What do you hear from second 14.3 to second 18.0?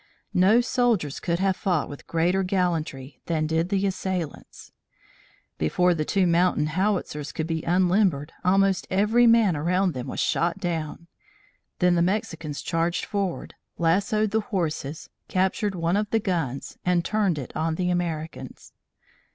the horses, captured one of the guns and turned it on the